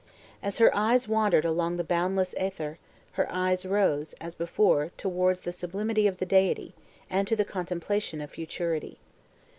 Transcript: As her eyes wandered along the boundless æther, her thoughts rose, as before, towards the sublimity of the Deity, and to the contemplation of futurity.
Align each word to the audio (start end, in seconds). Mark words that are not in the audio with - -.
As 0.41 0.57
her 0.57 0.75
eyes 0.75 1.07
wandered 1.07 1.45
along 1.45 1.77
the 1.77 1.83
boundless 1.83 2.33
æther, 2.39 2.77
her 3.11 3.25
thoughts 3.27 3.67
rose, 3.67 4.13
as 4.13 4.33
before, 4.33 4.89
towards 4.97 5.41
the 5.41 5.51
sublimity 5.51 6.07
of 6.07 6.17
the 6.17 6.25
Deity, 6.25 6.73
and 7.07 7.27
to 7.27 7.35
the 7.35 7.45
contemplation 7.45 8.19
of 8.19 8.31
futurity. 8.31 8.97